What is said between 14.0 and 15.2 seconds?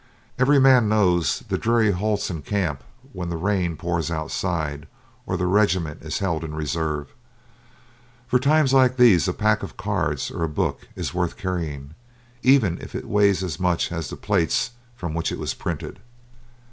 the plates from